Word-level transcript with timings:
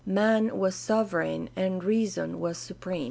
Man 0.03 0.57
was 0.57 0.73
sovereign 0.73 1.51
and 1.55 1.83
reason 1.83 2.39
was 2.39 2.57
supreme. 2.57 2.99